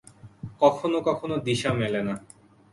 কখনো 0.61 0.97
কখনো 1.07 1.35
দিশা 1.47 1.71
মেলে 1.79 2.01
না। 2.07 2.15